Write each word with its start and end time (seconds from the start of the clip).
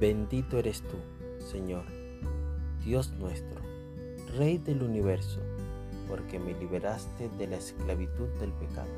Bendito 0.00 0.56
eres 0.56 0.80
tú, 0.80 0.96
Señor, 1.44 1.84
Dios 2.82 3.12
nuestro, 3.18 3.60
Rey 4.38 4.56
del 4.56 4.82
universo, 4.82 5.40
porque 6.08 6.38
me 6.38 6.54
liberaste 6.54 7.28
de 7.36 7.46
la 7.46 7.56
esclavitud 7.56 8.28
del 8.40 8.50
pecado. 8.54 8.88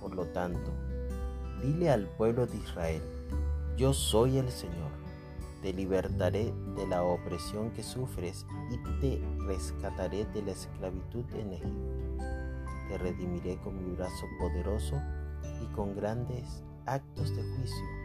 Por 0.00 0.14
lo 0.14 0.26
tanto, 0.26 0.70
dile 1.64 1.90
al 1.90 2.06
pueblo 2.06 2.46
de 2.46 2.58
Israel, 2.58 3.02
yo 3.76 3.92
soy 3.92 4.38
el 4.38 4.48
Señor, 4.50 4.92
te 5.62 5.72
libertaré 5.72 6.54
de 6.76 6.86
la 6.86 7.02
opresión 7.02 7.72
que 7.72 7.82
sufres 7.82 8.46
y 8.70 9.00
te 9.00 9.20
rescataré 9.48 10.26
de 10.26 10.42
la 10.42 10.52
esclavitud 10.52 11.24
en 11.34 11.54
Egipto. 11.54 12.24
Te 12.88 12.98
redimiré 12.98 13.56
con 13.64 13.84
mi 13.84 13.96
brazo 13.96 14.26
poderoso 14.38 14.94
y 15.60 15.66
con 15.74 15.96
grandes 15.96 16.62
actos 16.86 17.34
de 17.34 17.42
juicio 17.42 17.97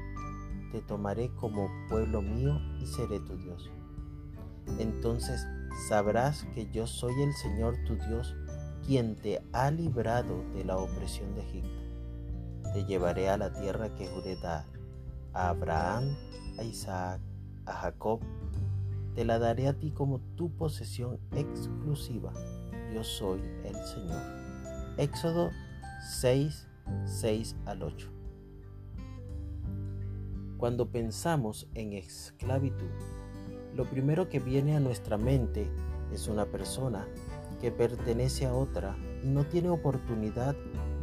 te 0.74 0.82
tomaré 0.82 1.30
como 1.36 1.70
pueblo 1.88 2.24
mío 2.24 2.60
y 2.82 2.88
seré 2.88 3.20
tu 3.20 3.38
Dios. 3.38 3.70
Entonces 4.80 5.46
sabrás 5.88 6.46
que 6.56 6.68
yo 6.72 6.88
soy 6.88 7.14
el 7.22 7.32
Señor 7.34 7.76
tu 7.86 7.96
Dios, 7.96 8.36
quien 8.84 9.16
te 9.16 9.44
ha 9.54 9.70
librado 9.70 10.44
de 10.56 10.66
la 10.66 10.78
opresión 10.78 11.36
de 11.36 11.42
Egipto. 11.42 12.74
Te 12.74 12.86
llevaré 12.86 13.30
a 13.30 13.38
la 13.38 13.54
tierra 13.54 13.94
que 13.94 14.08
juré 14.08 14.36
dar 14.38 14.66
a 15.34 15.50
Abraham, 15.50 16.18
a 16.58 16.64
Isaac, 16.64 17.22
a 17.68 17.74
Jacob. 17.74 18.22
Te 19.14 19.26
la 19.26 19.38
daré 19.38 19.68
a 19.68 19.78
ti 19.78 19.92
como 19.92 20.22
tu 20.36 20.50
posesión 20.58 21.20
exclusiva. 21.34 22.34
Yo 22.92 23.04
soy 23.04 23.42
el 23.64 23.76
Señor. 23.76 24.22
Éxodo 24.98 25.52
6, 26.20 26.68
6 27.06 27.58
al 27.68 27.84
8. 27.84 28.13
Cuando 30.64 30.88
pensamos 30.88 31.68
en 31.74 31.92
esclavitud, 31.92 32.88
lo 33.76 33.84
primero 33.84 34.30
que 34.30 34.40
viene 34.40 34.78
a 34.78 34.80
nuestra 34.80 35.18
mente 35.18 35.70
es 36.14 36.30
una 36.30 36.46
persona 36.46 37.06
que 37.60 37.70
pertenece 37.70 38.46
a 38.46 38.54
otra 38.54 38.96
y 39.22 39.28
no 39.28 39.44
tiene 39.44 39.68
oportunidad 39.68 40.56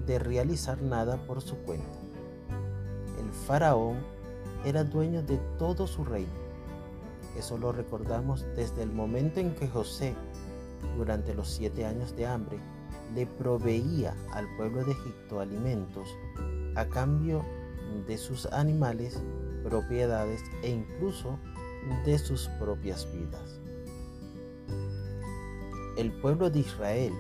de 0.07 0.19
realizar 0.19 0.81
nada 0.81 1.19
por 1.27 1.43
su 1.43 1.57
cuenta. 1.57 1.99
El 3.19 3.31
faraón 3.35 3.99
era 4.65 4.83
dueño 4.83 5.23
de 5.23 5.37
todo 5.59 5.87
su 5.87 6.07
reino. 6.07 6.33
Eso 7.37 7.59
lo 7.59 7.71
recordamos 7.71 8.47
desde 8.57 8.83
el 8.83 8.91
momento 8.91 9.41
en 9.41 9.55
que 9.55 9.69
José, 9.69 10.15
durante 10.97 11.35
los 11.35 11.51
siete 11.51 11.85
años 11.85 12.17
de 12.17 12.25
hambre, 12.25 12.59
le 13.15 13.27
proveía 13.27 14.17
al 14.33 14.47
pueblo 14.57 14.87
de 14.87 14.93
Egipto 14.93 15.39
alimentos 15.39 16.09
a 16.77 16.87
cambio 16.87 17.45
de 18.07 18.17
sus 18.17 18.47
animales 18.47 19.23
propiedades 19.63 20.43
e 20.63 20.71
incluso 20.71 21.39
de 22.05 22.19
sus 22.19 22.49
propias 22.59 23.07
vidas. 23.13 23.61
El 25.97 26.13
pueblo 26.13 26.51
de 26.51 26.61
Israel 26.61 27.13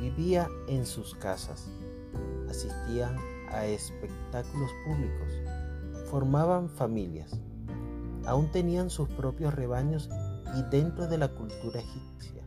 vivía 0.00 0.48
en 0.68 0.86
sus 0.86 1.14
casas, 1.14 1.68
asistían 2.48 3.16
a 3.50 3.66
espectáculos 3.66 4.70
públicos, 4.86 6.08
formaban 6.10 6.68
familias, 6.68 7.40
aún 8.26 8.50
tenían 8.50 8.90
sus 8.90 9.08
propios 9.08 9.54
rebaños 9.54 10.08
y 10.56 10.62
dentro 10.70 11.06
de 11.06 11.18
la 11.18 11.28
cultura 11.28 11.80
egipcia 11.80 12.42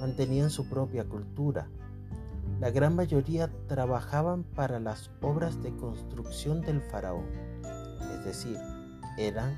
mantenían 0.00 0.50
su 0.50 0.68
propia 0.68 1.04
cultura. 1.04 1.68
La 2.60 2.70
gran 2.70 2.94
mayoría 2.94 3.50
trabajaban 3.66 4.42
para 4.42 4.78
las 4.78 5.10
obras 5.22 5.62
de 5.62 5.74
construcción 5.76 6.60
del 6.60 6.82
faraón 6.82 7.53
es 8.24 8.42
decir, 8.44 8.58
eran 9.18 9.54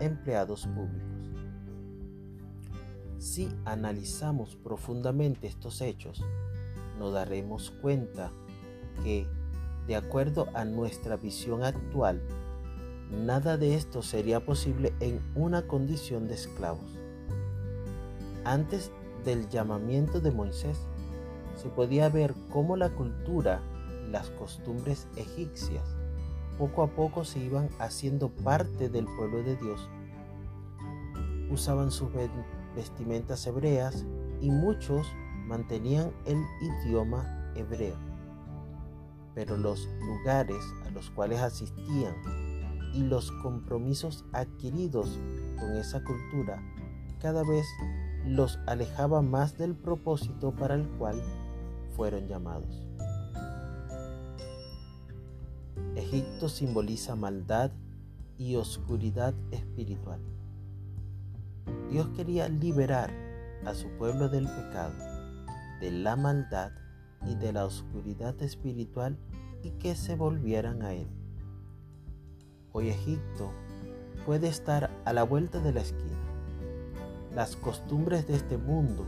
empleados 0.00 0.66
públicos. 0.66 1.06
Si 3.18 3.48
analizamos 3.64 4.56
profundamente 4.56 5.46
estos 5.46 5.80
hechos, 5.80 6.24
nos 6.98 7.12
daremos 7.12 7.70
cuenta 7.70 8.32
que, 9.04 9.28
de 9.86 9.94
acuerdo 9.94 10.48
a 10.54 10.64
nuestra 10.64 11.16
visión 11.16 11.62
actual, 11.62 12.20
nada 13.10 13.56
de 13.56 13.76
esto 13.76 14.02
sería 14.02 14.44
posible 14.44 14.92
en 14.98 15.20
una 15.36 15.68
condición 15.68 16.26
de 16.26 16.34
esclavos. 16.34 16.98
Antes 18.44 18.90
del 19.24 19.48
llamamiento 19.48 20.20
de 20.20 20.32
Moisés, 20.32 20.78
se 21.54 21.68
podía 21.68 22.08
ver 22.08 22.34
cómo 22.50 22.76
la 22.76 22.90
cultura 22.90 23.60
y 24.04 24.10
las 24.10 24.30
costumbres 24.30 25.06
egipcias 25.16 25.99
poco 26.60 26.82
a 26.82 26.88
poco 26.88 27.24
se 27.24 27.38
iban 27.38 27.70
haciendo 27.78 28.28
parte 28.28 28.90
del 28.90 29.06
pueblo 29.06 29.42
de 29.42 29.56
Dios. 29.56 29.88
Usaban 31.50 31.90
sus 31.90 32.10
vestimentas 32.76 33.46
hebreas 33.46 34.04
y 34.42 34.50
muchos 34.50 35.06
mantenían 35.46 36.12
el 36.26 36.36
idioma 36.60 37.50
hebreo. 37.56 37.96
Pero 39.34 39.56
los 39.56 39.88
lugares 40.00 40.62
a 40.84 40.90
los 40.90 41.08
cuales 41.10 41.40
asistían 41.40 42.14
y 42.92 43.04
los 43.04 43.32
compromisos 43.42 44.26
adquiridos 44.32 45.18
con 45.58 45.76
esa 45.76 46.04
cultura 46.04 46.62
cada 47.20 47.42
vez 47.42 47.66
los 48.26 48.58
alejaba 48.66 49.22
más 49.22 49.56
del 49.56 49.74
propósito 49.74 50.52
para 50.52 50.74
el 50.74 50.86
cual 50.98 51.22
fueron 51.96 52.28
llamados. 52.28 52.86
Egipto 56.10 56.48
simboliza 56.48 57.14
maldad 57.14 57.70
y 58.36 58.56
oscuridad 58.56 59.32
espiritual. 59.52 60.18
Dios 61.88 62.08
quería 62.16 62.48
liberar 62.48 63.12
a 63.64 63.74
su 63.74 63.86
pueblo 63.90 64.28
del 64.28 64.48
pecado, 64.48 64.92
de 65.80 65.92
la 65.92 66.16
maldad 66.16 66.72
y 67.28 67.36
de 67.36 67.52
la 67.52 67.64
oscuridad 67.64 68.34
espiritual 68.42 69.16
y 69.62 69.70
que 69.78 69.94
se 69.94 70.16
volvieran 70.16 70.82
a 70.82 70.94
Él. 70.94 71.06
Hoy 72.72 72.88
Egipto 72.88 73.52
puede 74.26 74.48
estar 74.48 74.90
a 75.04 75.12
la 75.12 75.22
vuelta 75.22 75.60
de 75.60 75.72
la 75.72 75.82
esquina. 75.82 76.18
Las 77.36 77.54
costumbres 77.54 78.26
de 78.26 78.34
este 78.34 78.58
mundo, 78.58 79.06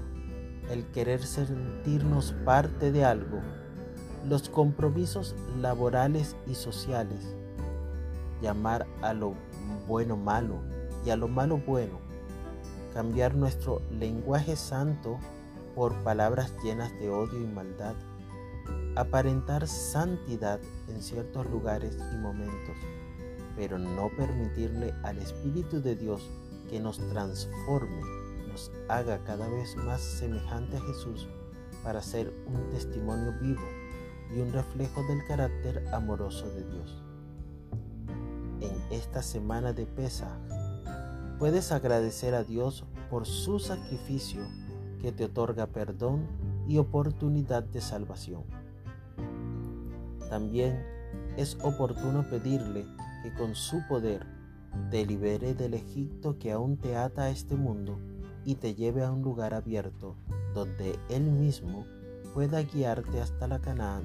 el 0.70 0.86
querer 0.92 1.24
sentirnos 1.24 2.32
parte 2.44 2.92
de 2.92 3.04
algo, 3.04 3.40
los 4.28 4.48
compromisos 4.48 5.34
laborales 5.60 6.36
y 6.46 6.54
sociales, 6.54 7.34
llamar 8.40 8.86
a 9.02 9.12
lo 9.12 9.34
bueno 9.88 10.16
malo 10.16 10.60
y 11.04 11.10
a 11.10 11.16
lo 11.16 11.28
malo 11.28 11.58
bueno, 11.66 11.98
cambiar 12.94 13.34
nuestro 13.34 13.80
lenguaje 13.90 14.56
santo 14.56 15.18
por 15.74 15.94
palabras 16.02 16.52
llenas 16.62 16.92
de 17.00 17.10
odio 17.10 17.40
y 17.40 17.46
maldad, 17.46 17.94
aparentar 18.94 19.66
santidad 19.66 20.60
en 20.88 21.02
ciertos 21.02 21.48
lugares 21.50 21.96
y 22.12 22.16
momentos, 22.16 22.76
pero 23.56 23.78
no 23.78 24.08
permitirle 24.16 24.94
al 25.02 25.18
Espíritu 25.18 25.80
de 25.80 25.96
Dios 25.96 26.30
que 26.70 26.78
nos 26.78 26.98
transforme, 27.08 28.00
nos 28.48 28.70
haga 28.88 29.18
cada 29.24 29.48
vez 29.48 29.76
más 29.76 30.00
semejante 30.00 30.76
a 30.76 30.80
Jesús 30.80 31.26
para 31.82 32.00
ser 32.02 32.32
un 32.46 32.70
testimonio 32.70 33.34
vivo 33.40 33.81
y 34.34 34.40
un 34.40 34.52
reflejo 34.52 35.02
del 35.04 35.24
carácter 35.24 35.86
amoroso 35.92 36.48
de 36.50 36.64
Dios. 36.64 37.02
En 38.60 38.72
esta 38.90 39.22
semana 39.22 39.72
de 39.72 39.86
Pesaj, 39.86 40.38
puedes 41.38 41.72
agradecer 41.72 42.34
a 42.34 42.44
Dios 42.44 42.84
por 43.10 43.26
su 43.26 43.58
sacrificio 43.58 44.42
que 45.00 45.12
te 45.12 45.24
otorga 45.24 45.66
perdón 45.66 46.26
y 46.68 46.78
oportunidad 46.78 47.64
de 47.64 47.80
salvación. 47.80 48.44
También 50.30 50.82
es 51.36 51.58
oportuno 51.62 52.28
pedirle 52.30 52.86
que 53.22 53.34
con 53.34 53.54
su 53.54 53.86
poder 53.88 54.26
te 54.90 55.04
libere 55.04 55.54
del 55.54 55.74
Egipto 55.74 56.38
que 56.38 56.52
aún 56.52 56.76
te 56.76 56.96
ata 56.96 57.24
a 57.24 57.30
este 57.30 57.56
mundo 57.56 57.98
y 58.44 58.54
te 58.54 58.74
lleve 58.74 59.04
a 59.04 59.10
un 59.10 59.22
lugar 59.22 59.54
abierto 59.54 60.16
donde 60.54 60.98
Él 61.08 61.22
mismo 61.22 61.86
pueda 62.34 62.62
guiarte 62.62 63.20
hasta 63.20 63.46
la 63.46 63.58
Canaán 63.60 64.04